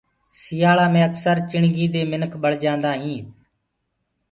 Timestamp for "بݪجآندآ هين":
2.41-3.25